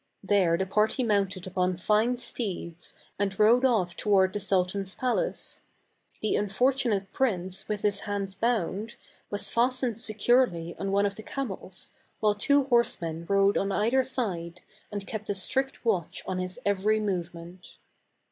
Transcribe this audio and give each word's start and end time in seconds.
There 0.23 0.57
the 0.57 0.65
party 0.65 1.03
mounted 1.03 1.45
upon 1.45 1.77
fine 1.77 2.17
steeds 2.17 2.95
and 3.19 3.37
rode 3.39 3.63
off 3.63 3.95
toward 3.95 4.33
the 4.33 4.39
sultan's 4.39 4.95
palace. 4.95 5.61
The 6.23 6.35
unfortunate 6.35 7.11
prince 7.13 7.67
with 7.67 7.83
his 7.83 7.99
hands 7.99 8.33
bound, 8.33 8.95
was 9.29 9.49
fastened 9.49 9.99
securely 9.99 10.75
on 10.79 10.91
one 10.91 11.05
of 11.05 11.13
the 11.13 11.21
camels, 11.21 11.91
while 12.19 12.33
two 12.33 12.63
horsemen 12.63 13.27
rode 13.29 13.59
on 13.59 13.71
either 13.71 14.03
side, 14.03 14.61
and 14.91 15.05
kept 15.05 15.29
a 15.29 15.35
strict 15.35 15.85
watch 15.85 16.23
on 16.25 16.39
his 16.39 16.59
every 16.65 16.99
movement. 16.99 17.77